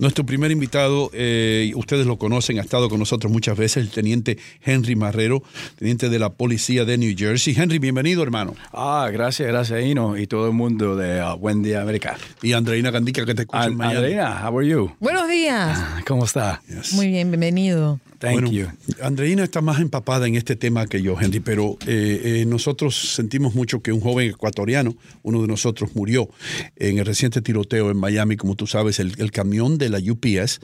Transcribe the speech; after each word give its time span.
Nuestro 0.00 0.24
primer 0.24 0.50
invitado, 0.50 1.10
eh, 1.12 1.72
ustedes 1.76 2.06
lo 2.06 2.16
conocen, 2.16 2.58
ha 2.58 2.62
estado 2.62 2.88
con 2.88 2.98
nosotros 2.98 3.30
muchas 3.30 3.58
veces, 3.58 3.84
el 3.84 3.90
teniente 3.90 4.38
Henry 4.64 4.96
Marrero, 4.96 5.42
teniente 5.78 6.08
de 6.08 6.18
la 6.18 6.30
policía 6.30 6.86
de 6.86 6.96
New 6.96 7.14
Jersey. 7.14 7.54
Henry, 7.54 7.78
bienvenido, 7.78 8.22
hermano. 8.22 8.54
Ah, 8.72 9.10
gracias, 9.12 9.46
gracias, 9.46 9.84
Ino, 9.84 10.16
y 10.16 10.26
todo 10.26 10.46
el 10.46 10.54
mundo 10.54 10.96
de 10.96 11.22
uh, 11.22 11.36
Buen 11.36 11.62
Día 11.62 11.82
América. 11.82 12.16
Y 12.40 12.54
Andreina 12.54 12.90
Candica, 12.90 13.26
que 13.26 13.34
te 13.34 13.42
escucha 13.42 13.66
en 13.66 13.76
Miami. 13.76 13.96
Andreina, 13.96 14.48
how 14.48 14.58
are 14.58 14.66
you? 14.66 14.90
Buenos 15.00 15.28
días. 15.28 15.78
¿Cómo 16.06 16.24
está? 16.24 16.62
Muy 16.92 17.08
bien, 17.08 17.30
bienvenido. 17.30 18.00
Thank 18.20 18.32
Bueno, 18.34 18.50
you. 18.50 18.66
Andreina 19.02 19.44
está 19.44 19.62
más 19.62 19.80
empapada 19.80 20.26
en 20.26 20.34
este 20.34 20.54
tema 20.54 20.86
que 20.86 21.00
yo, 21.00 21.18
Henry, 21.18 21.40
pero 21.40 21.78
eh, 21.86 22.20
eh, 22.22 22.44
nosotros 22.46 23.14
sentimos 23.14 23.54
mucho 23.54 23.80
que 23.80 23.92
un 23.92 24.00
joven 24.02 24.28
ecuatoriano, 24.28 24.94
uno 25.22 25.40
de 25.40 25.48
nosotros, 25.48 25.94
murió 25.94 26.28
en 26.76 26.98
el 26.98 27.06
reciente 27.06 27.40
tiroteo 27.40 27.90
en 27.90 27.96
Miami, 27.96 28.36
como 28.36 28.56
tú 28.56 28.66
sabes, 28.66 29.00
el, 29.00 29.14
el 29.16 29.30
camión 29.30 29.78
de 29.78 29.88
la 29.90 29.98
UPS 29.98 30.60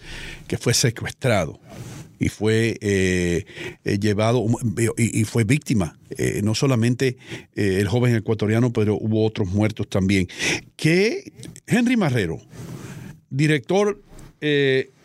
que 0.47 0.59
fue 0.59 0.75
secuestrado 0.75 1.61
y 2.19 2.29
fue 2.29 2.79
eh, 2.81 3.45
eh, 3.85 3.99
llevado 3.99 4.45
y, 4.97 5.21
y 5.21 5.25
fue 5.25 5.45
víctima, 5.45 5.99
eh, 6.11 6.41
no 6.43 6.55
solamente 6.55 7.17
el 7.55 7.87
joven 7.89 8.15
ecuatoriano, 8.15 8.73
pero 8.73 8.97
hubo 8.97 9.25
otros 9.25 9.49
muertos 9.49 9.89
también. 9.89 10.29
Que 10.77 11.33
Henry 11.67 11.97
Marrero, 11.97 12.41
director 13.29 14.01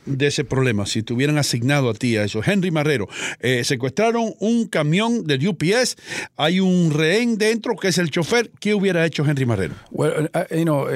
de 0.06 0.28
ese 0.28 0.44
problema, 0.44 0.86
si 0.86 1.04
te 1.04 1.14
hubieran 1.14 1.38
asignado 1.38 1.90
a 1.90 1.94
ti 1.94 2.18
a 2.18 2.24
eso. 2.24 2.42
Henry 2.46 2.72
Marrero, 2.72 3.08
eh, 3.40 3.64
secuestraron 3.64 4.34
un 4.40 4.68
camión 4.68 5.26
del 5.26 5.48
UPS, 5.48 5.96
hay 6.38 6.60
un 6.60 6.92
rehén 6.92 7.38
dentro 7.38 7.76
que 7.76 7.90
es 7.90 7.98
el 7.98 8.10
chofer. 8.10 8.52
¿Qué 8.60 8.74
hubiera 8.74 9.06
hecho 9.06 9.26
Henry 9.26 9.46
Marrero? 9.46 9.76
Well, 9.92 10.30
uh, 10.34 10.56
you 10.56 10.64
know, 10.64 10.88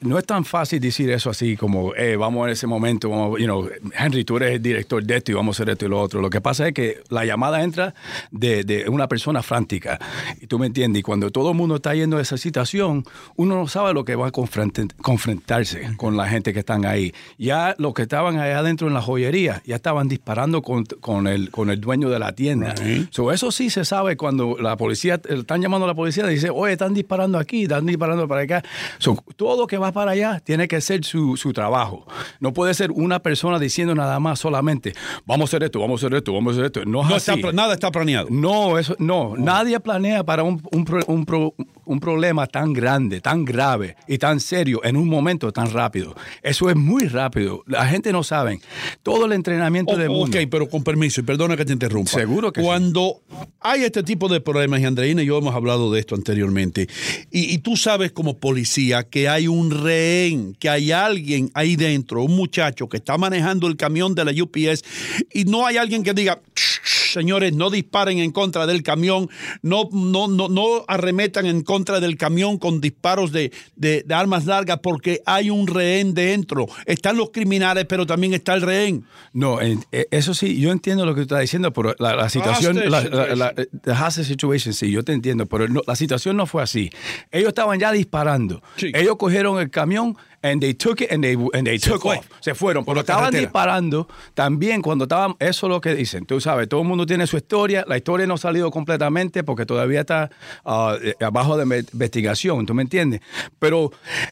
no 0.00 0.18
es 0.18 0.24
tan 0.24 0.44
fácil 0.44 0.80
decir 0.80 1.10
eso 1.10 1.30
así 1.30 1.56
como, 1.56 1.94
eh, 1.94 2.16
vamos 2.16 2.46
en 2.46 2.52
ese 2.52 2.66
momento, 2.66 3.10
vamos, 3.10 3.38
you 3.40 3.46
know, 3.46 3.68
Henry, 3.96 4.24
tú 4.24 4.36
eres 4.36 4.52
el 4.52 4.62
director 4.62 5.02
de 5.02 5.16
esto 5.16 5.32
y 5.32 5.34
vamos 5.34 5.56
a 5.58 5.62
hacer 5.62 5.72
esto 5.72 5.86
y 5.86 5.88
lo 5.88 6.00
otro. 6.00 6.20
Lo 6.20 6.30
que 6.30 6.40
pasa 6.40 6.68
es 6.68 6.74
que 6.74 7.02
la 7.08 7.24
llamada 7.24 7.62
entra 7.62 7.94
de, 8.30 8.64
de 8.64 8.88
una 8.88 9.08
persona 9.08 9.42
frántica. 9.42 9.98
Y 10.40 10.46
tú 10.46 10.58
me 10.58 10.66
entiendes, 10.66 11.00
y 11.00 11.02
cuando 11.02 11.30
todo 11.30 11.50
el 11.50 11.56
mundo 11.56 11.76
está 11.76 11.94
yendo 11.94 12.18
a 12.18 12.20
esa 12.22 12.36
situación, 12.36 13.04
uno 13.36 13.56
no 13.56 13.68
sabe 13.68 13.94
lo 13.94 14.04
que 14.04 14.16
va 14.16 14.28
a 14.28 14.32
confront- 14.32 14.92
confrontarse 15.02 15.96
con 15.96 16.16
la 16.16 16.28
gente 16.28 16.52
que 16.52 16.60
están 16.60 16.84
ahí. 16.84 17.12
Ya 17.38 17.74
los 17.78 17.94
que 17.94 18.02
estaban 18.02 18.38
allá 18.38 18.58
adentro 18.58 18.88
en 18.88 18.94
la 18.94 19.00
joyería, 19.02 19.62
ya 19.64 19.76
estaban 19.76 20.08
disparando 20.08 20.62
con, 20.62 20.84
con 20.84 21.26
el, 21.26 21.50
con 21.50 21.70
el 21.70 21.80
dueño 21.80 22.10
de 22.10 22.18
la 22.18 22.32
tienda. 22.32 22.74
Right. 22.74 23.12
So, 23.12 23.32
eso 23.32 23.50
sí 23.50 23.70
se 23.70 23.84
sabe 23.84 24.16
cuando 24.16 24.56
la 24.60 24.76
policía, 24.76 25.20
están 25.28 25.62
llamando 25.62 25.84
a 25.84 25.88
la 25.88 25.94
policía 25.94 26.24
y 26.30 26.34
dice, 26.34 26.50
oye, 26.50 26.72
están 26.72 26.94
disparando 26.94 27.38
aquí, 27.38 27.62
están 27.62 27.86
disparando 27.86 28.26
para 28.28 28.42
acá. 28.42 28.62
So, 28.98 29.22
todo 29.36 29.66
que 29.66 29.75
va 29.78 29.92
para 29.92 30.12
allá 30.12 30.40
tiene 30.40 30.68
que 30.68 30.80
ser 30.80 31.04
su, 31.04 31.36
su 31.36 31.52
trabajo. 31.52 32.06
No 32.40 32.52
puede 32.52 32.74
ser 32.74 32.90
una 32.92 33.20
persona 33.20 33.58
diciendo 33.58 33.94
nada 33.94 34.18
más 34.20 34.38
solamente, 34.38 34.92
vamos 35.24 35.48
a 35.48 35.56
hacer 35.56 35.62
esto, 35.64 35.80
vamos 35.80 36.02
a 36.02 36.06
hacer 36.06 36.16
esto, 36.18 36.32
vamos 36.32 36.50
a 36.50 36.54
hacer 36.54 36.64
esto. 36.66 36.84
No 36.84 37.02
es 37.02 37.08
No 37.08 37.14
así. 37.16 37.30
está, 37.32 37.52
nada 37.52 37.74
está 37.74 37.90
planeado. 37.90 38.28
No, 38.30 38.78
eso, 38.78 38.94
no, 38.98 39.34
nadie 39.36 39.78
planea 39.80 40.24
para 40.24 40.42
un, 40.42 40.60
un 40.72 40.84
pro- 40.84 41.04
un 41.06 41.24
pro- 41.24 41.54
un 41.84 42.00
problema 42.00 42.46
tan 42.46 42.72
grande, 42.72 43.20
tan 43.20 43.44
grave 43.44 43.96
y 44.08 44.18
tan 44.18 44.40
serio 44.40 44.80
en 44.84 44.96
un 44.96 45.08
momento 45.08 45.52
tan 45.52 45.70
rápido. 45.70 46.14
Eso 46.42 46.68
es 46.68 46.74
muy 46.76 47.06
rápido. 47.06 47.62
La 47.66 47.86
gente 47.86 48.10
no 48.12 48.24
sabe. 48.24 48.60
Todo 49.04 49.26
el 49.26 49.32
entrenamiento 49.32 49.92
O- 49.94 49.96
del 49.96 50.10
mundo. 50.10 50.36
ok, 50.36 50.46
pero 50.50 50.68
con 50.68 50.82
permiso, 50.82 51.20
y 51.20 51.24
perdona 51.24 51.56
que 51.56 51.64
te 51.64 51.72
interrumpa. 51.72 52.10
Seguro 52.10 52.52
que 52.52 52.60
sí. 52.60 52.66
Cuando 52.66 53.20
hay 53.60 53.82
este 53.84 54.02
tipo 54.02 54.28
de 54.28 54.40
problemas, 54.40 54.80
y 54.80 54.84
Andreina 54.84 55.22
y 55.22 55.26
yo 55.26 55.38
hemos 55.38 55.54
hablado 55.54 55.92
de 55.92 56.00
esto 56.00 56.14
anteriormente, 56.14 56.88
y, 57.30 57.52
y 57.54 57.58
tú 57.58 57.76
sabes 57.76 58.10
como 58.12 58.38
policía 58.38 59.04
que 59.04 59.28
hay 59.28 59.46
un 59.48 59.65
rehén, 59.70 60.54
que 60.58 60.68
hay 60.68 60.92
alguien 60.92 61.50
ahí 61.54 61.76
dentro, 61.76 62.22
un 62.22 62.36
muchacho 62.36 62.88
que 62.88 62.98
está 62.98 63.18
manejando 63.18 63.66
el 63.66 63.76
camión 63.76 64.14
de 64.14 64.24
la 64.24 64.32
UPS, 64.32 64.84
y 65.32 65.44
no 65.44 65.66
hay 65.66 65.76
alguien 65.76 66.02
que 66.02 66.14
diga, 66.14 66.40
"Shh, 66.54 66.75
señores, 67.16 67.52
no 67.54 67.70
disparen 67.70 68.18
en 68.18 68.30
contra 68.30 68.66
del 68.66 68.82
camión, 68.82 69.28
no, 69.62 69.88
no, 69.92 70.28
no, 70.28 70.48
no 70.48 70.84
arremetan 70.86 71.46
en 71.46 71.62
contra 71.62 71.98
del 72.00 72.16
camión 72.16 72.58
con 72.58 72.80
disparos 72.80 73.32
de, 73.32 73.52
de- 73.74 74.02
de 74.06 74.14
armas 74.14 74.46
largas, 74.46 74.80
porque 74.82 75.20
hay 75.26 75.50
un 75.50 75.66
rehén 75.66 76.14
dentro. 76.14 76.66
Están 76.84 77.16
los 77.16 77.30
criminales, 77.30 77.86
pero 77.88 78.06
también 78.06 78.34
está 78.34 78.54
el 78.54 78.62
rehén. 78.62 79.04
No, 79.32 79.60
en- 79.60 79.84
eh, 79.92 80.06
eso 80.10 80.34
sí, 80.34 80.60
yo 80.60 80.70
entiendo 80.70 81.06
lo 81.06 81.14
que 81.14 81.20
tú 81.22 81.34
estás 81.34 81.40
diciendo, 81.40 81.72
pero 81.72 81.94
la, 81.98 82.14
la 82.14 82.28
situación, 82.28 82.76
la, 82.76 82.88
la, 82.90 83.02
situation. 83.02 83.38
la- 83.38 83.54
the 83.54 83.90
hostage 83.92 84.24
situation, 84.24 84.74
sí, 84.74 84.90
yo 84.90 85.02
te 85.02 85.12
entiendo, 85.12 85.46
pero 85.46 85.66
no- 85.68 85.82
la 85.86 85.96
situación 85.96 86.36
no 86.36 86.46
fue 86.46 86.62
así. 86.62 86.90
Ellos 87.30 87.48
estaban 87.48 87.78
ya 87.80 87.90
disparando. 87.92 88.62
Sí. 88.76 88.90
Ellos 88.94 89.16
cogieron 89.16 89.58
el 89.60 89.70
camión 89.70 90.16
and 90.46 90.60
they 90.60 90.74
took 90.74 91.00
it 91.00 91.10
and 91.10 91.22
they, 91.22 91.34
and 91.34 91.64
they 91.66 91.78
Se 91.78 91.90
took 91.90 92.02
fue. 92.02 92.18
off. 92.18 92.26
Se 92.40 92.54
fueron, 92.54 92.84
Por 92.84 92.94
pero 92.94 93.00
estaban 93.00 93.24
carretera. 93.24 93.40
disparando 93.40 94.08
también 94.34 94.82
cuando 94.82 95.04
estaban, 95.04 95.34
eso 95.38 95.66
es 95.66 95.70
lo 95.70 95.80
que 95.80 95.94
dicen. 95.94 96.24
Tú 96.26 96.40
sabes, 96.40 96.68
todo 96.68 96.82
el 96.82 96.88
mundo 96.88 97.06
tiene 97.06 97.26
su 97.26 97.36
historia, 97.36 97.84
la 97.86 97.96
historia 97.96 98.26
no 98.26 98.34
ha 98.34 98.38
salido 98.38 98.70
completamente 98.70 99.42
porque 99.44 99.66
todavía 99.66 100.00
está 100.00 100.30
ah, 100.64 100.96
eh, 101.02 101.14
abajo 101.20 101.56
de 101.56 101.64
investigación, 101.92 102.66
¿tú 102.66 102.74
me 102.74 102.82
entiendes? 102.82 103.20
Pero, 103.58 103.90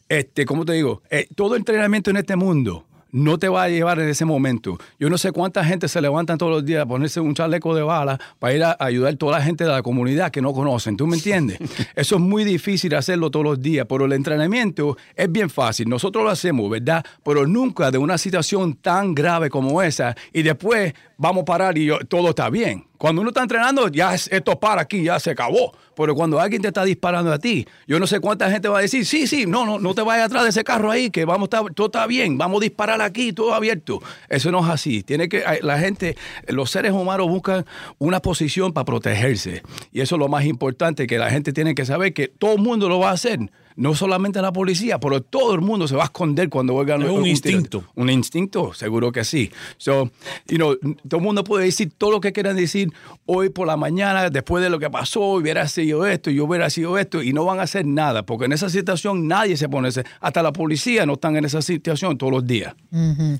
este, 0.09 0.45
¿cómo 0.45 0.65
te 0.65 0.73
digo? 0.73 1.01
Eh, 1.09 1.27
todo 1.35 1.55
entrenamiento 1.55 2.09
en 2.11 2.17
este 2.17 2.35
mundo 2.35 2.85
no 3.15 3.37
te 3.39 3.47
va 3.47 3.63
a 3.63 3.69
llevar 3.69 3.97
en 3.99 4.09
ese 4.09 4.25
momento. 4.25 4.77
Yo 4.99 5.09
no 5.09 5.17
sé 5.17 5.31
cuánta 5.31 5.63
gente 5.63 5.87
se 5.87 6.01
levantan 6.01 6.37
todos 6.37 6.51
los 6.51 6.65
días 6.65 6.81
a 6.83 6.85
ponerse 6.85 7.21
un 7.21 7.33
chaleco 7.33 7.73
de 7.73 7.81
bala 7.81 8.19
para 8.39 8.53
ir 8.53 8.63
a 8.63 8.75
ayudar 8.79 9.13
a 9.13 9.15
toda 9.17 9.37
la 9.39 9.43
gente 9.43 9.63
de 9.63 9.69
la 9.71 9.81
comunidad 9.81 10.31
que 10.31 10.41
no 10.41 10.51
conocen. 10.51 10.97
¿Tú 10.97 11.07
me 11.07 11.15
entiendes? 11.15 11.59
Eso 11.95 12.15
es 12.15 12.21
muy 12.21 12.43
difícil 12.43 12.93
hacerlo 12.93 13.31
todos 13.31 13.45
los 13.45 13.61
días, 13.61 13.85
pero 13.87 14.03
el 14.03 14.11
entrenamiento 14.11 14.97
es 15.15 15.31
bien 15.31 15.49
fácil. 15.49 15.87
Nosotros 15.87 16.23
lo 16.25 16.29
hacemos, 16.29 16.69
¿verdad? 16.69 17.05
Pero 17.23 17.47
nunca 17.47 17.89
de 17.89 17.97
una 17.97 18.17
situación 18.17 18.73
tan 18.75 19.15
grave 19.15 19.49
como 19.49 19.81
esa 19.81 20.13
y 20.33 20.41
después 20.43 20.93
vamos 21.17 21.43
a 21.43 21.45
parar 21.45 21.77
y 21.77 21.85
yo- 21.85 21.99
todo 22.09 22.31
está 22.31 22.49
bien. 22.49 22.83
Cuando 22.97 23.21
uno 23.21 23.29
está 23.31 23.41
entrenando, 23.41 23.87
ya 23.89 24.13
es- 24.15 24.27
esto 24.31 24.59
para 24.59 24.81
aquí, 24.81 25.03
ya 25.03 25.19
se 25.19 25.31
acabó. 25.31 25.73
Pero 25.95 26.13
cuando 26.13 26.39
alguien 26.41 26.61
te 26.61 26.67
está 26.67 26.83
disparando 26.83 27.31
a 27.31 27.39
ti, 27.39 27.65
yo 27.87 27.99
no 27.99 28.07
sé 28.07 28.19
cuánta 28.19 28.51
gente 28.51 28.67
va 28.67 28.79
a 28.79 28.81
decir, 28.81 29.05
sí, 29.05 29.27
sí, 29.27 29.45
no, 29.47 29.65
no, 29.65 29.79
no 29.79 29.93
te 29.95 30.01
vayas 30.01 30.25
atrás 30.25 30.43
de 30.43 30.49
ese 30.49 30.63
carro 30.65 30.91
ahí, 30.91 31.09
que 31.09 31.23
vamos 31.23 31.47
a 31.53 31.63
todo 31.73 31.85
está 31.87 32.05
bien, 32.05 32.37
vamos 32.37 32.61
a 32.61 32.63
disparar 32.65 33.01
aquí, 33.01 33.31
todo 33.31 33.53
abierto. 33.53 34.01
Eso 34.27 34.51
no 34.51 34.59
es 34.59 34.69
así. 34.69 35.03
Tiene 35.03 35.29
que, 35.29 35.43
la 35.61 35.79
gente, 35.79 36.17
los 36.49 36.69
seres 36.69 36.91
humanos 36.91 37.29
buscan 37.29 37.65
una 37.97 38.19
posición 38.21 38.73
para 38.73 38.83
protegerse. 38.85 39.61
Y 39.93 40.01
eso 40.01 40.15
es 40.15 40.19
lo 40.19 40.27
más 40.27 40.43
importante, 40.45 41.07
que 41.07 41.17
la 41.17 41.29
gente 41.29 41.53
tiene 41.53 41.75
que 41.75 41.85
saber 41.85 42.13
que 42.13 42.27
todo 42.27 42.55
el 42.55 42.61
mundo 42.61 42.89
lo 42.89 42.99
va 42.99 43.11
a 43.11 43.13
hacer. 43.13 43.39
No 43.77 43.93
solamente 43.93 44.41
la 44.41 44.53
policía, 44.53 44.99
pero 44.99 45.21
todo 45.21 45.53
el 45.53 45.61
mundo 45.61 45.87
se 45.87 45.95
va 45.95 46.03
a 46.03 46.05
esconder 46.05 46.49
cuando 46.49 46.73
oigan 46.75 47.01
Es 47.01 47.09
un 47.09 47.23
tiroteo. 47.23 47.29
instinto. 47.31 47.83
Un 47.95 48.09
instinto, 48.09 48.73
seguro 48.73 49.11
que 49.11 49.23
sí. 49.23 49.51
So, 49.77 50.11
you 50.47 50.55
know, 50.57 50.75
todo 51.07 51.17
el 51.17 51.21
mundo 51.23 51.43
puede 51.43 51.65
decir 51.65 51.91
todo 51.97 52.11
lo 52.11 52.21
que 52.21 52.31
quieran 52.31 52.55
decir 52.55 52.91
hoy 53.25 53.49
por 53.49 53.67
la 53.67 53.75
mañana, 53.77 54.29
después 54.29 54.63
de 54.63 54.69
lo 54.69 54.79
que 54.79 54.89
pasó, 54.89 55.21
hubiera 55.33 55.67
sido 55.67 56.05
esto, 56.05 56.29
yo 56.31 56.45
hubiera 56.45 56.69
sido 56.69 56.97
esto, 56.97 57.21
y 57.21 57.33
no 57.33 57.43
van 57.45 57.59
a 57.59 57.63
hacer 57.63 57.85
nada, 57.85 58.25
porque 58.25 58.45
en 58.45 58.53
esa 58.53 58.69
situación 58.69 59.27
nadie 59.27 59.57
se 59.57 59.67
pone, 59.67 59.89
ese- 59.89 60.05
hasta 60.21 60.41
la 60.41 60.53
policía 60.53 61.05
no 61.05 61.13
están 61.13 61.35
en 61.35 61.45
esa 61.45 61.61
situación 61.61 62.17
todos 62.17 62.31
los 62.31 62.47
días. 62.47 62.73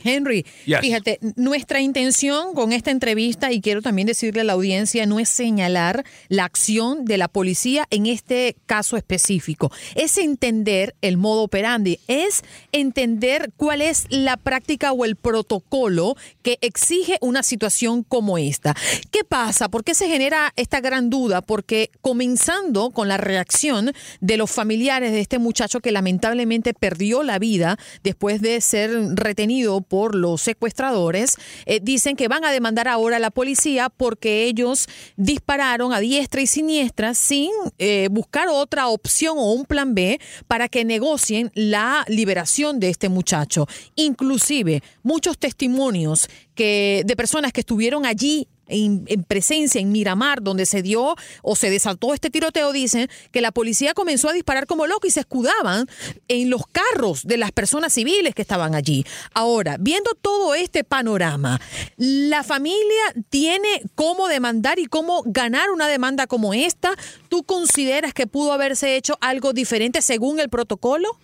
Henry, 0.03 0.45
Yes. 0.65 0.79
fíjate, 0.81 1.19
nuestra 1.35 1.79
intención 1.81 2.53
con 2.53 2.71
esta 2.73 2.91
entrevista, 2.91 3.51
y 3.51 3.61
quiero 3.61 3.81
también 3.81 4.07
decirle 4.07 4.41
a 4.41 4.43
la 4.43 4.53
audiencia, 4.53 5.05
no 5.05 5.19
es 5.19 5.29
señalar 5.29 6.03
la 6.29 6.43
acción 6.45 7.05
de 7.05 7.17
la 7.17 7.27
policía 7.27 7.85
en 7.89 8.05
este 8.05 8.57
caso 8.65 8.97
específico. 8.97 9.71
Es 9.95 10.17
entender 10.25 10.95
el 11.01 11.17
modo 11.17 11.43
operandi, 11.43 11.99
es 12.07 12.41
entender 12.71 13.51
cuál 13.55 13.81
es 13.81 14.05
la 14.09 14.37
práctica 14.37 14.91
o 14.91 15.05
el 15.05 15.15
protocolo 15.15 16.15
que 16.41 16.57
exige 16.61 17.17
una 17.21 17.43
situación 17.43 18.03
como 18.03 18.37
esta. 18.37 18.75
¿Qué 19.11 19.23
pasa? 19.23 19.69
¿Por 19.69 19.83
qué 19.83 19.95
se 19.95 20.07
genera 20.07 20.53
esta 20.55 20.81
gran 20.81 21.09
duda? 21.09 21.41
Porque 21.41 21.89
comenzando 22.01 22.91
con 22.91 23.07
la 23.07 23.17
reacción 23.17 23.93
de 24.19 24.37
los 24.37 24.51
familiares 24.51 25.11
de 25.11 25.21
este 25.21 25.39
muchacho 25.39 25.79
que 25.79 25.91
lamentablemente 25.91 26.73
perdió 26.73 27.23
la 27.23 27.39
vida 27.39 27.77
después 28.03 28.41
de 28.41 28.59
ser 28.61 28.91
retenido 29.15 29.81
por 29.81 30.15
los 30.15 30.41
secuestradores, 30.41 31.37
eh, 31.65 31.79
dicen 31.81 32.15
que 32.15 32.27
van 32.27 32.43
a 32.43 32.51
demandar 32.51 32.87
ahora 32.87 33.17
a 33.17 33.19
la 33.19 33.31
policía 33.31 33.89
porque 33.89 34.43
ellos 34.43 34.87
dispararon 35.15 35.93
a 35.93 35.99
diestra 35.99 36.41
y 36.41 36.47
siniestra 36.47 37.13
sin 37.13 37.51
eh, 37.77 38.07
buscar 38.11 38.47
otra 38.49 38.87
opción 38.87 39.37
o 39.37 39.51
un 39.53 39.65
plan 39.65 39.95
B 39.95 40.14
para 40.47 40.69
que 40.69 40.85
negocien 40.85 41.51
la 41.55 42.05
liberación 42.07 42.79
de 42.79 42.89
este 42.89 43.09
muchacho. 43.09 43.67
Inclusive 43.95 44.81
muchos 45.03 45.37
testimonios 45.37 46.27
que 46.53 47.03
de 47.05 47.15
personas 47.15 47.51
que 47.51 47.61
estuvieron 47.61 48.05
allí 48.05 48.47
en, 48.67 49.03
en 49.07 49.23
presencia 49.23 49.81
en 49.81 49.91
Miramar, 49.91 50.41
donde 50.41 50.65
se 50.65 50.81
dio 50.81 51.15
o 51.41 51.55
se 51.55 51.69
desató 51.69 52.13
este 52.13 52.29
tiroteo, 52.29 52.71
dicen 52.71 53.09
que 53.31 53.41
la 53.41 53.51
policía 53.51 53.93
comenzó 53.93 54.29
a 54.29 54.33
disparar 54.33 54.65
como 54.67 54.87
loco 54.87 55.07
y 55.07 55.11
se 55.11 55.21
escudaban 55.21 55.87
en 56.27 56.49
los 56.49 56.63
carros 56.67 57.23
de 57.23 57.37
las 57.37 57.51
personas 57.51 57.93
civiles 57.93 58.35
que 58.35 58.41
estaban 58.41 58.75
allí. 58.75 59.05
Ahora, 59.33 59.77
viendo 59.79 60.11
todo 60.21 60.55
este 60.55 60.83
panorama, 60.83 61.59
¿la 61.97 62.43
familia 62.43 63.13
tiene 63.29 63.83
cómo 63.95 64.27
demandar 64.27 64.79
y 64.79 64.85
cómo 64.85 65.23
ganar 65.25 65.69
una 65.71 65.87
demanda 65.87 66.27
como 66.27 66.53
esta? 66.53 66.95
¿Tú 67.29 67.43
consideras 67.43 68.13
que 68.13 68.27
pudo 68.27 68.53
haberse 68.53 68.95
hecho 68.95 69.17
algo 69.21 69.53
diferente 69.53 70.01
según 70.01 70.39
el 70.39 70.49
protocolo? 70.49 71.17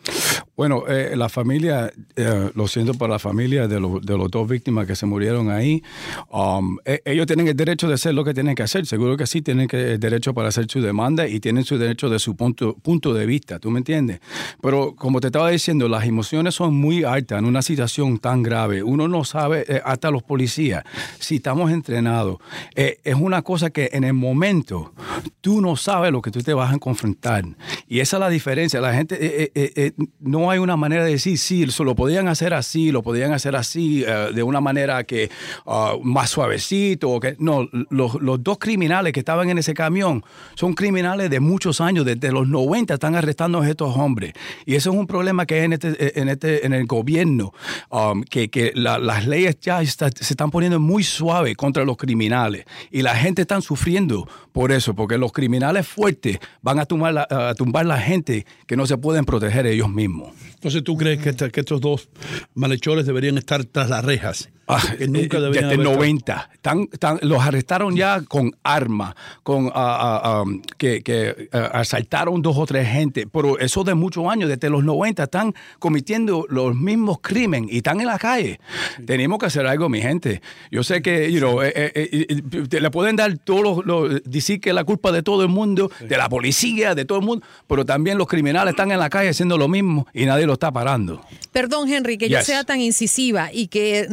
Bueno, 0.61 0.83
eh, 0.87 1.15
la 1.15 1.27
familia, 1.27 1.91
eh, 2.15 2.51
lo 2.53 2.67
siento 2.67 2.93
por 2.93 3.09
la 3.09 3.17
familia 3.17 3.67
de, 3.67 3.79
los 3.79 4.29
dos 4.29 4.47
víctimas 4.47 4.85
que 4.85 4.95
se 4.95 5.07
murieron 5.07 5.49
ahí. 5.49 5.81
Um, 6.29 6.77
e, 6.85 7.01
ellos 7.03 7.25
tienen 7.25 7.47
el 7.47 7.55
derecho 7.55 7.87
de 7.87 7.95
hacer 7.95 8.13
lo 8.13 8.23
que 8.23 8.35
tienen 8.35 8.53
que 8.53 8.61
hacer. 8.61 8.85
Seguro 8.85 9.17
que 9.17 9.25
sí, 9.25 9.41
tienen 9.41 9.67
el 9.71 9.99
derecho 9.99 10.35
para 10.35 10.49
hacer 10.49 10.67
su 10.69 10.79
demanda 10.79 11.27
y 11.27 11.39
tienen 11.39 11.63
su 11.63 11.79
derecho 11.79 12.11
de 12.11 12.19
su 12.19 12.35
punto, 12.35 12.75
punto 12.75 13.11
de 13.11 13.25
vista. 13.25 13.57
¿Tú 13.57 13.71
me 13.71 13.79
entiendes? 13.79 14.19
Pero 14.61 14.93
como 14.95 15.19
te 15.19 15.29
estaba 15.29 15.49
diciendo, 15.49 15.87
las 15.87 16.05
emociones 16.05 16.53
son 16.53 16.75
muy 16.75 17.05
altas 17.05 17.39
en 17.39 17.45
una 17.45 17.63
situación 17.63 18.19
tan 18.19 18.43
grave. 18.43 18.83
Uno 18.83 19.07
no 19.07 19.23
sabe, 19.23 19.65
eh, 19.67 19.81
hasta 19.83 20.11
los 20.11 20.21
policías, 20.21 20.83
si 21.17 21.37
estamos 21.37 21.71
entrenados. 21.71 22.37
es 22.75 23.15
una 23.15 23.41
cosa 23.41 23.71
que 23.71 23.89
en 23.93 24.03
el 24.03 24.13
momento 24.13 24.93
tú 25.41 25.59
no 25.59 25.75
sabes 25.75 26.11
lo 26.11 26.21
que 26.21 26.29
tú 26.29 26.43
te 26.43 26.53
vas 26.53 26.71
a 26.71 26.77
confrontar. 26.77 27.45
Y 27.87 27.99
esa 27.99 28.17
es 28.17 28.19
la 28.19 28.29
diferencia. 28.29 28.79
La 28.79 28.93
gente 28.93 29.95
no 30.19 30.50
hay 30.51 30.59
una 30.59 30.77
manera 30.77 31.03
de 31.03 31.11
decir, 31.11 31.37
sí, 31.37 31.65
lo 31.65 31.95
podían 31.95 32.27
hacer 32.27 32.53
así, 32.53 32.91
lo 32.91 33.01
podían 33.01 33.33
hacer 33.33 33.55
así, 33.55 34.03
eh, 34.05 34.29
de 34.33 34.43
una 34.43 34.61
manera 34.61 35.03
que 35.03 35.29
ah, 35.65 35.95
más 36.03 36.29
suavecito. 36.29 37.19
no, 37.39 37.67
los, 37.89 38.43
dos 38.43 38.57
criminales 38.59 39.13
que 39.13 39.19
estaban 39.19 39.49
en 39.49 39.57
ese 39.57 39.73
camión 39.73 40.23
son 40.55 40.73
criminales 40.73 41.29
de 41.29 41.39
muchos 41.39 41.81
años, 41.81 42.05
desde 42.05 42.31
los 42.31 42.47
90 42.47 42.93
están 42.93 43.15
arrestando 43.15 43.61
a 43.61 43.69
estos 43.69 43.95
hombres. 43.95 44.33
Y 44.65 44.75
eso 44.75 44.91
es 44.91 44.95
un 44.95 45.07
problema 45.07 45.45
que 45.45 45.55
hay 45.55 45.65
en, 45.65 45.73
este, 45.73 46.19
en, 46.19 46.29
este, 46.29 46.65
en 46.65 46.73
el 46.73 46.85
gobierno, 46.85 47.53
um, 47.89 48.23
que, 48.23 48.49
que 48.49 48.71
las 48.75 49.25
leyes 49.25 49.57
ya 49.61 49.83
se 49.85 50.33
están 50.33 50.51
poniendo 50.51 50.79
muy 50.79 51.03
suaves 51.03 51.55
contra 51.55 51.85
los 51.85 51.97
criminales. 51.97 52.65
Y 52.91 53.01
la 53.01 53.15
gente 53.15 53.41
está 53.43 53.59
sufriendo 53.61 54.27
por 54.51 54.71
eso, 54.71 54.93
porque 54.93 55.17
los 55.17 55.31
criminales 55.31 55.87
fuertes 55.87 56.39
van 56.61 56.79
a 56.79 56.85
tumbar, 56.85 57.13
la, 57.13 57.27
a 57.29 57.55
tumbar 57.55 57.85
la 57.85 57.99
gente 57.99 58.45
que 58.67 58.75
no 58.75 58.85
se 58.85 58.97
pueden 58.97 59.25
proteger 59.25 59.65
ellos 59.65 59.89
mismos. 59.89 60.29
Entonces, 60.53 60.83
¿tú 60.83 60.95
crees 60.97 61.19
que, 61.19 61.51
que 61.51 61.59
estos 61.59 61.81
dos 61.81 62.09
malhechores 62.53 63.05
deberían 63.05 63.37
estar 63.37 63.63
tras 63.65 63.89
las 63.89 64.03
rejas? 64.05 64.49
Ah, 64.71 64.81
que 64.97 65.07
nunca 65.07 65.37
eh, 65.37 65.41
desde 65.51 65.73
el 65.73 65.83
90. 65.83 66.49
los 67.23 67.41
arrestaron 67.41 67.93
ya 67.95 68.21
con 68.21 68.55
armas, 68.63 69.15
con, 69.43 69.67
ah, 69.75 70.21
ah, 70.23 70.43
que, 70.77 71.01
que 71.01 71.49
asaltaron 71.51 72.41
dos 72.41 72.57
o 72.57 72.65
tres 72.65 72.87
gente. 72.87 73.27
Pero 73.27 73.59
eso 73.59 73.83
de 73.83 73.95
muchos 73.95 74.25
años, 74.27 74.47
desde 74.47 74.69
los 74.69 74.83
90, 74.83 75.23
están 75.23 75.53
cometiendo 75.79 76.45
los 76.49 76.73
mismos 76.73 77.19
crímenes 77.21 77.71
y 77.71 77.77
están 77.77 77.99
en 77.99 78.07
la 78.07 78.17
calle. 78.17 78.61
Tenemos 79.05 79.39
que 79.39 79.47
hacer 79.47 79.67
algo, 79.67 79.89
mi 79.89 80.01
gente. 80.01 80.41
Yo 80.71 80.83
sé 80.83 81.01
que 81.01 81.29
you 81.31 81.39
know, 81.39 81.61
eh, 81.61 81.71
eh, 81.75 82.79
le 82.79 82.91
pueden 82.91 83.17
dar 83.17 83.37
todos 83.39 83.85
los, 83.85 84.23
decir 84.23 84.61
que 84.61 84.71
la 84.71 84.85
culpa 84.85 85.11
de 85.11 85.21
todo 85.21 85.43
el 85.43 85.49
mundo, 85.49 85.91
de 85.99 86.17
la 86.17 86.29
policía, 86.29 86.95
de 86.95 87.03
todo 87.03 87.19
el 87.19 87.25
mundo, 87.25 87.45
pero 87.67 87.85
también 87.85 88.17
los 88.17 88.27
criminales 88.27 88.71
están 88.71 88.91
en 88.91 88.99
la 88.99 89.09
calle 89.09 89.29
haciendo 89.29 89.57
lo 89.57 89.67
mismo 89.67 90.07
y 90.13 90.25
nadie 90.25 90.45
lo 90.45 90.53
está 90.53 90.71
parando. 90.71 91.21
Perdón, 91.51 91.91
Henry, 91.91 92.17
que 92.17 92.29
yo 92.29 92.41
sea 92.41 92.63
tan 92.63 92.79
incisiva 92.79 93.51
y 93.51 93.67
que 93.67 94.07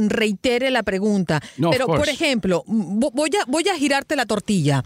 reitere 0.48 0.70
la 0.70 0.82
pregunta. 0.82 1.40
pero, 1.70 1.86
por 1.86 2.08
ejemplo, 2.08 2.64
voy 2.66 3.30
a, 3.40 3.44
voy 3.46 3.68
a 3.68 3.76
girarte 3.76 4.16
la 4.16 4.26
tortilla. 4.26 4.82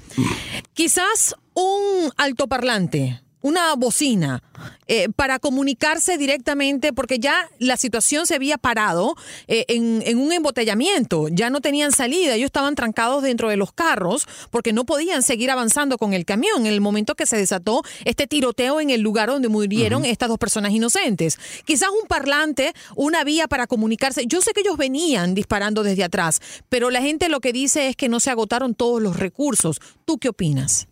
Quizás 0.75 1.35
un 1.55 2.11
altoparlante 2.17 3.21
una 3.43 3.75
bocina 3.75 4.43
eh, 4.87 5.09
para 5.15 5.39
comunicarse 5.39 6.19
directamente, 6.19 6.93
porque 6.93 7.19
ya 7.19 7.49
la 7.59 7.77
situación 7.77 8.27
se 8.27 8.35
había 8.35 8.59
parado 8.59 9.17
eh, 9.49 9.65
en, 9.69 10.19
un 10.19 10.33
embotellamiento, 10.33 11.29
ya 11.29 11.51
no 11.51 11.61
tenían 11.61 11.93
salida, 11.93 12.35
ellos 12.35 12.47
estaban 12.47 12.75
trancados 12.75 13.23
dentro 13.23 13.49
de 13.49 13.57
los 13.57 13.73
carros 13.73 14.27
porque 14.51 14.73
no 14.73 14.85
podían 14.85 15.23
seguir 15.23 15.51
avanzando 15.51 15.99
con 15.99 16.13
el 16.13 16.25
camión 16.25 16.67
en 16.67 16.73
el 16.73 16.81
momento 16.81 17.15
que 17.15 17.27
se 17.27 17.37
desató 17.37 17.83
este 18.05 18.27
tiroteo 18.27 18.81
en 18.81 18.91
el 18.91 19.01
lugar 19.01 19.29
donde 19.29 19.49
murieron 19.49 20.05
estas 20.05 20.29
dos 20.29 20.39
personas 20.39 20.73
inocentes. 20.73 21.39
Quizás 21.65 21.89
un 21.91 22.07
parlante, 22.07 22.73
una 22.97 23.25
vía 23.25 23.49
para 23.49 23.67
comunicarse. 23.67 24.27
Yo 24.27 24.41
sé 24.41 24.53
que 24.53 24.61
ellos 24.61 24.77
venían 24.77 25.35
disparando 25.35 25.83
desde 25.83 26.05
atrás, 26.05 26.41
pero 26.69 26.91
la 26.91 27.03
gente 27.03 27.29
lo 27.29 27.41
que 27.41 27.53
dice 27.53 27.89
es 27.89 27.97
que 27.97 28.09
no 28.09 28.21
se 28.21 28.31
agotaron 28.31 28.75
todos 28.75 29.03
los 29.03 29.17
recursos. 29.17 29.81
¿Tú 30.05 30.19
qué 30.19 30.29
opinas? 30.29 30.89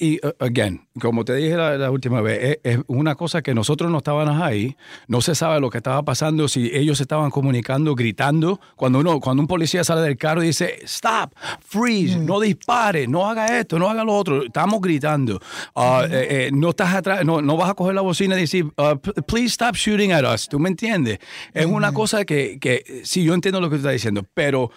Y, 0.00 0.18
uh, 0.24 0.32
again, 0.38 0.86
como 0.98 1.24
te 1.24 1.34
dije 1.34 1.54
la, 1.56 1.90
última 1.90 2.22
vez, 2.22 2.58
es, 2.62 2.78
una 2.86 3.14
cosa 3.16 3.42
que 3.42 3.54
nosotros 3.54 3.90
no 3.90 3.98
estábamos 3.98 4.40
ahí, 4.40 4.76
no 5.08 5.20
se 5.20 5.34
sabe 5.34 5.60
lo 5.60 5.68
que 5.68 5.78
estaba 5.78 6.02
pasando, 6.02 6.48
si 6.48 6.70
ellos 6.74 7.00
estaban 7.00 7.30
comunicando, 7.30 7.94
gritando. 7.94 8.60
Cuando 8.76 9.00
uno, 9.00 9.20
cuando 9.20 9.42
un 9.42 9.46
policía 9.46 9.84
sale 9.84 10.00
del 10.00 10.16
carro 10.16 10.42
y 10.42 10.48
dice, 10.48 10.78
stop, 10.84 11.34
freeze, 11.60 12.16
mm. 12.16 12.24
no 12.24 12.40
dispare, 12.40 13.06
no 13.06 13.28
haga 13.28 13.58
esto, 13.58 13.78
no 13.78 13.90
haga 13.90 14.04
lo 14.04 14.14
otro, 14.14 14.42
estamos 14.42 14.80
gritando. 14.80 15.36
Uh, 15.74 16.04
eh, 16.04 16.46
eh, 16.46 16.50
no 16.52 16.70
estás 16.70 16.94
atrás, 16.94 17.24
no, 17.24 17.42
no, 17.42 17.56
vas 17.56 17.70
a 17.70 17.74
coger 17.74 17.94
la 17.94 18.00
bocina 18.00 18.36
y 18.36 18.40
decir, 18.40 18.64
uh, 18.64 18.96
please 19.26 19.52
stop 19.52 19.74
shooting 19.74 20.12
at 20.12 20.24
us, 20.24 20.48
¿tú 20.48 20.58
me 20.58 20.70
entiendes? 20.70 21.18
Es 21.52 21.66
una 21.66 21.92
cosa 21.92 22.24
que, 22.24 22.58
que, 22.58 23.02
sí, 23.04 23.22
yo 23.22 23.34
entiendo 23.34 23.60
lo 23.60 23.68
que 23.68 23.76
tú 23.76 23.80
estás 23.80 23.92
diciendo, 23.92 24.24
pero, 24.32 24.70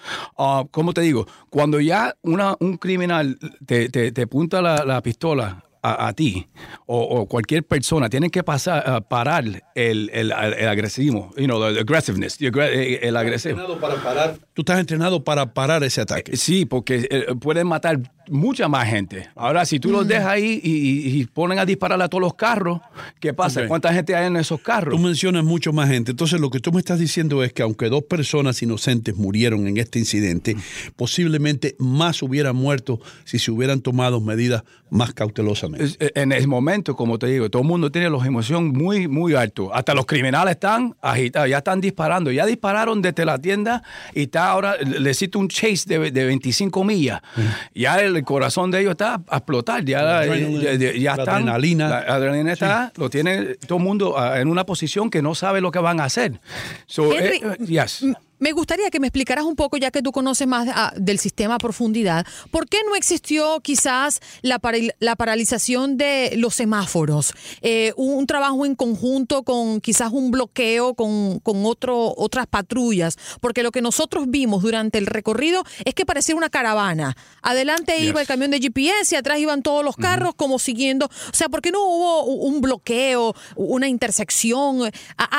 como 0.71 0.93
te 0.93 1.01
digo, 1.01 1.25
cuando 1.49 1.79
ya 1.79 2.13
una, 2.23 2.55
un 2.59 2.77
criminal 2.77 3.39
te, 3.65 3.89
te, 3.89 4.11
te 4.11 4.27
punta 4.27 4.61
la 4.61 4.80
la, 4.85 5.01
pistola 5.01 5.63
a, 5.83 6.13
ti 6.13 6.47
o, 6.85 7.25
cualquier 7.27 7.63
persona 7.63 8.09
tienen 8.09 8.29
que 8.29 8.43
pasar, 8.43 9.07
parar 9.07 9.45
el, 9.75 10.11
el, 10.13 10.31
el, 10.31 10.67
agresivo, 10.67 11.31
you 11.37 11.45
know, 11.45 11.73
the 11.73 11.79
aggressiveness, 11.79 12.37
el, 12.39 13.17
agresivo. 13.17 13.79
Para 13.79 13.95
parar, 13.95 14.37
tú 14.63 14.71
estás 14.71 14.79
entrenado 14.79 15.23
para 15.23 15.53
parar 15.53 15.83
ese 15.83 16.01
ataque. 16.01 16.37
Sí, 16.37 16.65
porque 16.65 17.07
eh, 17.09 17.35
pueden 17.39 17.67
matar 17.67 17.99
mucha 18.29 18.67
más 18.67 18.87
gente. 18.87 19.27
Ahora, 19.35 19.65
si 19.65 19.79
tú 19.79 19.91
los 19.91 20.07
dejas 20.07 20.27
ahí 20.27 20.59
y, 20.63 21.25
ponen 21.25 21.59
a 21.59 21.65
disparar 21.65 22.01
a 22.01 22.07
todos 22.07 22.21
los 22.21 22.35
carros, 22.35 22.79
¿qué 23.19 23.33
pasa? 23.33 23.67
¿Cuánta 23.67 23.93
gente 23.93 24.15
hay 24.15 24.27
en 24.27 24.37
esos 24.37 24.61
carros? 24.61 24.95
Tú 24.95 25.01
mencionas 25.01 25.43
mucho 25.43 25.73
más 25.73 25.89
gente. 25.89 26.11
Entonces, 26.11 26.39
lo 26.39 26.49
que 26.49 26.59
tú 26.59 26.71
me 26.71 26.79
estás 26.79 26.99
diciendo 26.99 27.43
es 27.43 27.53
que 27.53 27.63
aunque 27.63 27.89
dos 27.89 28.03
personas 28.03 28.61
inocentes 28.61 29.15
murieron 29.15 29.67
en 29.67 29.77
este 29.77 29.99
incidente, 29.99 30.55
posiblemente 30.95 31.75
más 31.79 32.21
hubieran 32.21 32.55
muerto 32.55 32.99
si 33.25 33.39
se 33.39 33.51
hubieran 33.51 33.81
tomado 33.81 34.21
medidas 34.21 34.63
más 34.89 35.13
cautelosamente. 35.13 35.95
Eh, 35.99 36.11
en 36.15 36.31
el 36.31 36.47
momento, 36.47 36.95
como 36.95 37.17
te 37.17 37.27
digo, 37.27 37.49
todo 37.49 37.61
el 37.61 37.67
mundo 37.67 37.91
tiene 37.91 38.09
los 38.09 38.25
emociones 38.25 38.73
muy, 38.73 39.07
muy 39.07 39.33
altos. 39.33 39.69
Hasta 39.73 39.93
los 39.93 40.05
criminales 40.05 40.53
están 40.53 40.95
agitados, 41.01 41.49
ya 41.49 41.59
están 41.59 41.81
disparando. 41.81 42.31
Ya 42.31 42.45
dispararon 42.45 43.01
desde 43.01 43.25
la 43.25 43.39
tienda 43.39 43.83
y 44.13 44.23
está 44.23 44.50
ahora, 44.51 44.77
le 44.77 45.13
cito 45.13 45.39
un 45.39 45.47
chase 45.47 45.85
de, 45.87 46.11
de 46.11 46.25
25 46.25 46.83
millas. 46.83 47.21
Ya 47.73 47.99
el 47.99 48.23
corazón 48.23 48.71
de 48.71 48.81
ellos 48.81 48.91
está 48.91 49.21
a 49.27 49.37
explotar. 49.37 49.83
Ya, 49.85 50.25
ya, 50.25 51.15
la 51.15 51.23
adrenalina. 51.23 51.89
La 51.89 51.97
adrenalina 51.99 52.53
está, 52.53 52.91
lo 52.95 53.09
tiene 53.09 53.55
todo 53.67 53.77
el 53.77 53.83
mundo 53.83 54.17
ah, 54.17 54.39
en 54.39 54.47
una 54.47 54.65
posición 54.65 55.09
que 55.09 55.21
no 55.21 55.35
sabe 55.35 55.61
lo 55.61 55.71
que 55.71 55.79
van 55.79 55.99
a 55.99 56.05
hacer. 56.05 56.39
So, 56.85 57.13
eh, 57.13 57.41
yes. 57.65 58.05
Me 58.41 58.53
gustaría 58.53 58.89
que 58.89 58.99
me 58.99 59.05
explicaras 59.05 59.45
un 59.45 59.55
poco, 59.55 59.77
ya 59.77 59.91
que 59.91 60.01
tú 60.01 60.11
conoces 60.11 60.47
más 60.47 60.67
ah, 60.73 60.91
del 60.97 61.19
sistema 61.19 61.55
a 61.55 61.57
profundidad, 61.59 62.25
¿por 62.49 62.67
qué 62.67 62.79
no 62.83 62.95
existió 62.95 63.59
quizás 63.59 64.19
la, 64.41 64.59
la 64.97 65.15
paralización 65.15 65.95
de 65.95 66.33
los 66.37 66.55
semáforos? 66.55 67.33
Eh, 67.61 67.93
un, 67.97 68.25
trabajo 68.25 68.65
en 68.65 68.73
conjunto 68.73 69.43
con 69.43 69.79
quizás 69.79 70.11
un 70.11 70.31
bloqueo 70.31 70.95
con, 70.95 71.39
con 71.41 71.67
otro, 71.67 72.15
otras 72.17 72.47
patrullas, 72.47 73.15
porque 73.41 73.61
lo 73.61 73.69
que 73.69 73.83
nosotros 73.83 74.25
vimos 74.27 74.63
durante 74.63 74.97
el 74.97 75.05
recorrido 75.05 75.63
es 75.85 75.93
que 75.93 76.07
parecía 76.07 76.35
una 76.35 76.49
caravana. 76.49 77.15
Adelante 77.43 77.99
iba 77.99 78.21
el 78.21 78.27
camión 78.27 78.49
de 78.49 78.59
GPS 78.59 79.13
y 79.13 79.17
atrás 79.19 79.37
iban 79.37 79.61
todos 79.61 79.85
los 79.85 79.95
carros 79.95 80.33
como 80.33 80.57
siguiendo. 80.57 81.05
O 81.05 81.35
sea, 81.35 81.47
¿por 81.47 81.61
qué 81.61 81.69
no 81.69 81.83
hubo 81.83 82.23
un 82.23 82.59
bloqueo, 82.59 83.35
una 83.55 83.87
intersección, 83.87 84.91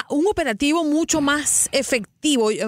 un 0.09 0.26
operativo 0.28 0.85
mucho 0.85 1.21
más 1.21 1.68
efectivo? 1.73 2.12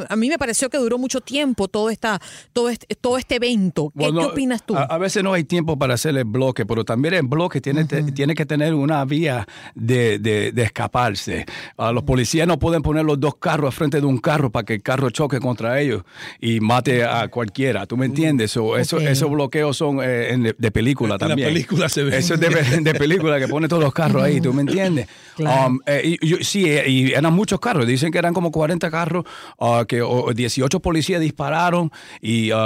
A 0.09 0.17
mí 0.17 0.29
me 0.29 0.39
pareció 0.39 0.69
que 0.69 0.79
duró 0.79 0.99
mucho 0.99 1.21
tiempo 1.21 1.69
todo, 1.69 1.89
esta, 1.91 2.21
todo, 2.53 2.69
este, 2.71 2.95
todo 2.97 3.19
este 3.19 3.37
evento. 3.37 3.93
¿Qué, 3.97 4.09
opinas 4.09 4.65
tú? 4.67 4.77
A, 4.77 4.99
veces 4.99 5.23
no 5.23 5.33
hay 5.33 5.45
tiempo 5.45 5.79
para 5.79 5.95
hacer 5.95 6.17
el 6.17 6.25
bloque, 6.25 6.67
pero 6.67 6.85
también 6.85 7.15
el 7.15 7.23
bloque 7.23 7.61
tiene, 7.61 7.85
tiene 7.85 8.35
que 8.35 8.47
tener 8.47 8.75
una 8.75 9.05
vía 9.05 9.47
de, 9.75 10.19
de, 10.19 10.63
escaparse. 10.63 11.47
los 11.79 12.03
policías 12.03 12.49
no 12.49 12.59
pueden 12.59 12.83
poner 12.83 13.05
los 13.05 13.21
dos 13.21 13.37
carros 13.37 13.69
al 13.69 13.73
frente 13.73 14.01
de 14.01 14.07
un 14.07 14.19
carro 14.19 14.51
para 14.51 14.65
que 14.65 14.75
el 14.75 14.83
carro 14.83 15.11
choque 15.11 15.39
contra 15.39 15.81
ellos 15.81 16.03
y 16.41 16.61
mate 16.61 17.05
a 17.05 17.29
cualquiera. 17.29 17.87
¿Tú 17.87 17.97
me 17.97 18.07
entiendes? 18.07 18.57
O 18.57 18.77
eso, 18.77 18.99
Esos 18.99 19.31
bloqueos 19.31 19.77
son 19.77 20.01
eh, 20.03 20.55
de 20.57 20.71
película 20.71 21.17
también. 21.19 21.39
En 21.41 21.45
la 21.45 21.51
película 21.53 21.89
se 21.89 22.03
ve. 22.03 22.17
Eso 22.19 22.35
es 22.35 22.41
de, 22.41 22.95
película 22.95 23.39
que 23.39 23.47
pone 23.47 23.69
todos 23.69 23.83
los 23.83 23.93
carros 23.93 24.23
ahí. 24.23 24.41
¿Tú 24.41 24.53
me 24.53 24.63
entiendes? 24.63 25.07
Um, 25.39 25.81
eh, 25.87 26.17
sí, 26.43 26.67
y 26.67 27.13
eran 27.13 27.33
muchos 27.33 27.61
carros. 27.61 27.87
Dicen 27.87 28.11
que 28.11 28.19
eran 28.19 28.35
como 28.35 28.51
40 28.51 28.91
carros 28.91 29.25
uh, 29.59 29.85
que 29.87 30.03
o- 30.03 30.33
18 30.33 30.81
policías 30.81 31.21
dispararon 31.21 31.91
y 32.21 32.53
uh, 32.53 32.57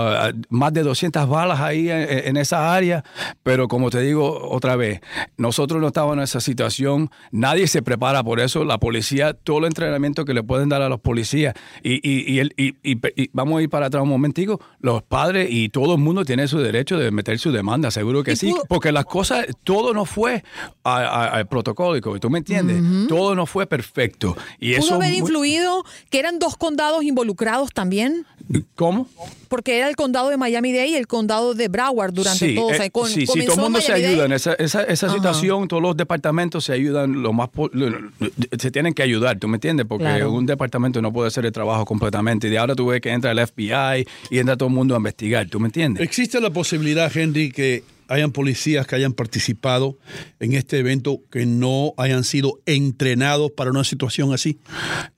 más 0.49 0.73
de 0.73 0.83
200 0.83 1.29
balas 1.29 1.61
ahí 1.61 1.91
en, 1.91 2.07
en 2.29 2.37
esa 2.37 2.75
área. 2.75 3.05
Pero 3.43 3.69
como 3.69 3.91
te 3.91 4.01
digo 4.01 4.49
otra 4.51 4.77
vez, 4.77 5.01
nosotros 5.37 5.81
no 5.81 5.89
estábamos 5.89 6.17
en 6.19 6.23
esa 6.23 6.41
situación. 6.41 7.11
Nadie 7.31 7.67
se 7.67 7.83
prepara 7.83 8.23
por 8.23 8.41
eso. 8.41 8.65
La 8.65 8.79
policía, 8.79 9.35
todo 9.35 9.59
el 9.59 9.65
entrenamiento 9.67 10.25
que 10.25 10.35
le 10.35 10.43
pueden 10.43 10.69
dar 10.69 10.83
a 10.83 10.89
los 10.89 11.01
policías. 11.01 11.55
Y, 11.83 11.95
y- 12.09 12.33
y 12.33 12.39
el- 12.41 12.55
y- 12.57 13.29
vamos 13.33 13.59
a 13.59 13.63
ir 13.63 13.69
para 13.71 13.87
atrás 13.87 14.03
un 14.03 14.09
momentico. 14.09 14.61
Los 14.81 15.03
padres 15.03 15.49
y 15.51 15.69
todo 15.69 15.95
el 15.95 16.01
mundo 16.01 16.25
tiene 16.25 16.49
su 16.49 16.59
derecho 16.59 16.99
de 16.99 17.11
meter 17.11 17.39
su 17.39 17.53
demanda, 17.53 17.91
seguro 17.91 18.23
que 18.23 18.37
sí. 18.37 18.55
Porque 18.69 18.93
las 18.93 19.05
cosas, 19.05 19.47
todo 19.65 19.93
no 19.95 20.05
fue 20.05 20.43
al 20.85 21.47
protocólico, 21.49 22.19
¿tú 22.21 22.31
me 22.31 22.39
entiendes? 22.39 22.83
Todo 23.09 23.35
no 23.35 23.47
fue 23.47 23.67
perfecto. 23.67 24.37
Y 24.59 24.75
¿Pudo 24.75 24.85
eso 24.87 24.95
haber 24.97 25.11
muy- 25.11 25.19
influido 25.19 25.85
que 26.11 26.19
eran 26.19 26.39
dos 26.39 26.57
condados 26.69 27.03
involucrados 27.03 27.73
también? 27.73 28.27
¿Cómo? 28.75 29.09
Porque 29.49 29.79
era 29.79 29.89
el 29.89 29.97
condado 29.97 30.29
de 30.29 30.37
Miami-Dade 30.37 30.89
y 30.89 30.95
el 30.97 31.07
condado 31.07 31.55
de 31.55 31.69
Broward 31.69 32.13
durante 32.13 32.47
sí, 32.49 32.55
todo. 32.55 32.67
o 32.67 32.75
sea, 32.75 32.85
eh, 32.85 32.91
con- 32.91 33.09
sí, 33.09 33.27
sí, 33.27 33.45
todo 33.47 33.55
el 33.57 33.61
mundo 33.61 33.81
se 33.81 33.93
ayuda 33.93 34.27
en 34.27 34.33
esa, 34.33 34.53
esa, 34.55 34.83
esa 34.83 35.07
Ajá. 35.07 35.15
situación, 35.17 35.67
todos 35.69 35.83
los 35.83 35.97
departamentos 35.97 36.65
se 36.65 36.73
ayudan 36.75 37.23
lo 37.23 37.33
más 37.33 37.49
lo- 37.73 37.89
lo- 37.91 38.11
se 38.59 38.71
tienen 38.71 38.93
que 38.93 39.03
ayudar, 39.03 39.39
¿tú 39.39 39.49
me 39.49 39.57
entiendes? 39.57 39.87
Porque 39.89 40.05
Claro. 40.05 40.33
un 40.33 40.45
departamento 40.47 41.01
no 41.03 41.13
puede 41.13 41.29
hacer 41.29 41.47
el 41.47 41.53
trabajo 41.53 41.85
completamente 41.87 42.49
y 42.49 42.51
de 42.51 42.59
ahora 42.59 42.75
tú 42.75 42.87
ves 42.87 43.01
que 43.01 43.11
entra 43.11 43.31
el 43.33 43.39
FBI 43.39 44.07
y 44.31 44.39
entra 44.39 44.57
todo 44.57 44.69
el 44.69 44.75
mundo 44.75 44.95
a 44.95 44.99
investigar, 44.99 45.49
¿tú 45.49 45.59
me 45.61 45.69
entiendes? 45.69 46.03
¿Existe 46.03 46.39
la 46.41 46.51
posibilidad, 46.51 47.11
Henry, 47.15 47.51
que 47.51 47.83
hayan 48.09 48.33
policías 48.33 48.87
que 48.87 48.97
hayan 48.97 49.13
participado 49.13 49.99
en 50.41 50.55
este 50.55 50.79
evento 50.79 51.21
que 51.31 51.47
no 51.47 51.93
hayan 51.97 52.25
sido 52.25 52.61
entrenados 52.67 53.51
para 53.53 53.71
una 53.71 53.85
situación 53.85 54.33
así? 54.33 54.59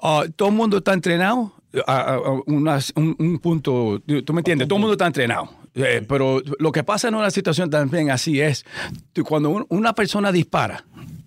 Ah, 0.01 0.25
todo 0.37 0.49
el 0.49 0.55
mundo 0.55 0.79
está 0.79 0.93
entrenado 0.93 1.53
a, 1.87 1.93
a- 1.93 2.15
a 2.17 2.31
unas- 2.47 2.93
un, 2.97 3.15
un 3.19 3.39
punto, 3.39 4.03
tú 4.25 4.33
me 4.33 4.41
entiendes, 4.41 4.67
todo 4.69 4.77
el 4.77 4.81
mundo 4.81 4.93
está 4.95 5.07
entrenado. 5.07 5.51
Eh, 5.75 6.05
pero 6.09 6.43
lo 6.59 6.73
que 6.73 6.83
pasa 6.83 7.07
en 7.09 7.15
una 7.15 7.31
situación 7.31 7.71
también 7.71 8.11
así 8.11 8.41
es, 8.41 8.65
cuando 9.25 9.51
un- 9.51 9.67
una 9.69 9.95
persona 9.95 10.33
dispara 10.33 10.85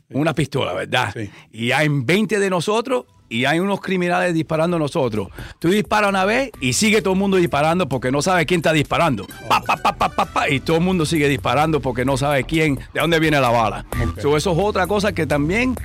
una 0.09 0.35
pistola, 0.35 0.73
¿verdad? 0.73 1.11
Sí. 1.15 1.29
Y 1.51 1.71
hay 1.71 1.87
20 1.89 2.39
de 2.39 2.49
nosotros 2.49 3.05
y 3.33 3.45
hay 3.45 3.59
unos 3.59 3.81
criminales 3.81 4.33
disparando 4.33 4.77
a 4.77 4.79
nosotros. 4.79 5.29
Tú 5.57 5.69
disparas 5.69 6.09
una 6.09 6.23
vez 6.23 6.51
y 6.59 6.73
sigue 6.73 7.01
todo 7.01 7.13
el 7.13 7.19
mundo 7.19 7.37
disparando 7.37 7.89
porque 7.89 8.11
no 8.11 8.21
sabe 8.21 8.45
quién 8.45 8.59
está 8.59 8.71
disparando. 8.73 9.25
Pa, 9.49 9.61
pa, 9.61 9.75
pa, 9.77 9.95
pa, 9.95 10.09
pa, 10.09 10.25
pa, 10.25 10.49
y 10.49 10.59
todo 10.59 10.77
el 10.77 10.83
mundo 10.83 11.05
sigue 11.05 11.27
disparando 11.27 11.79
porque 11.81 12.05
no 12.05 12.15
sabe 12.15 12.43
quién, 12.43 12.75
de 12.93 13.01
dónde 13.01 13.19
viene 13.19 13.41
la 13.41 13.49
bala. 13.49 13.85
So, 14.21 14.37
eso 14.37 14.51
es 14.51 14.57
otra 14.59 14.85
cosa 14.85 15.13
que 15.13 15.25
también 15.25 15.75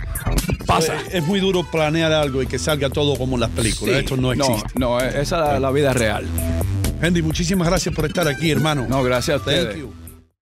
pasa. 0.67 0.95
Es, 1.07 1.14
es 1.14 1.26
muy 1.26 1.40
duro 1.40 1.64
planear 1.64 2.12
algo 2.12 2.43
y 2.43 2.47
que 2.47 2.59
salga 2.59 2.90
todo 2.90 3.17
como 3.17 3.37
en 3.37 3.40
las 3.40 3.50
películas. 3.50 3.95
Sí. 3.95 4.00
Esto 4.00 4.17
no 4.19 4.33
existe. 4.33 4.78
No, 4.78 5.00
esa 5.00 5.21
es 5.21 5.31
la, 5.31 5.61
la 5.61 5.71
vida 5.71 5.95
real. 5.95 6.26
Henry, 7.00 7.23
muchísimas 7.23 7.67
gracias 7.69 7.95
por 7.95 8.05
estar 8.05 8.28
aquí, 8.28 8.50
hermano. 8.50 8.87
No, 8.88 9.02
gracias 9.02 9.40
a 9.40 9.45
Thank 9.45 9.57
ustedes. 9.57 9.78
you. 9.78 9.98